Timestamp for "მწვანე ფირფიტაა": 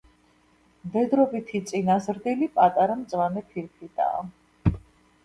3.03-4.25